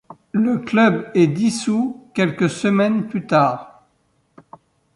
Le 0.31 0.57
club 0.57 1.11
est 1.13 1.27
dissous 1.27 2.07
quelques 2.15 2.49
semaines 2.49 3.05
plus 3.07 3.27
tard. 3.27 3.83